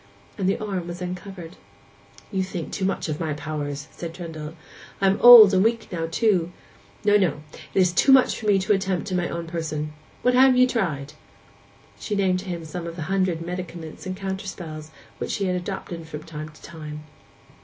And 0.35 0.49
the 0.49 0.57
arm 0.57 0.87
was 0.87 0.99
uncovered. 0.99 1.57
'You 2.31 2.41
think 2.41 2.71
too 2.71 2.85
much 2.85 3.07
of 3.07 3.19
my 3.19 3.33
powers!' 3.33 3.87
said 3.91 4.15
Trendle; 4.15 4.45
'and 4.47 4.55
I 4.99 5.05
am 5.05 5.19
old 5.21 5.53
and 5.53 5.63
weak 5.63 5.89
now, 5.91 6.07
too. 6.09 6.51
No, 7.05 7.17
no; 7.17 7.43
it 7.75 7.79
is 7.79 7.91
too 7.93 8.11
much 8.11 8.39
for 8.39 8.47
me 8.47 8.57
to 8.57 8.73
attempt 8.73 9.11
in 9.11 9.17
my 9.17 9.29
own 9.29 9.45
person. 9.45 9.93
What 10.23 10.33
have 10.33 10.57
ye 10.57 10.65
tried?' 10.65 11.13
She 11.99 12.15
named 12.15 12.39
to 12.39 12.45
him 12.45 12.65
some 12.65 12.87
of 12.87 12.95
the 12.95 13.03
hundred 13.13 13.43
medicaments 13.45 14.07
and 14.07 14.17
counterspells 14.17 14.89
which 15.19 15.29
she 15.29 15.45
had 15.45 15.55
adopted 15.55 16.07
from 16.07 16.23
time 16.23 16.49
to 16.49 16.61
time. 16.63 17.03